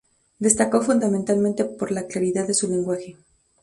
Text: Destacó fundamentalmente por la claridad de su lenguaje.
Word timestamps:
Destacó 0.39 0.81
fundamentalmente 0.81 1.63
por 1.63 1.91
la 1.91 2.07
claridad 2.07 2.47
de 2.47 2.55
su 2.55 2.67
lenguaje. 2.67 3.17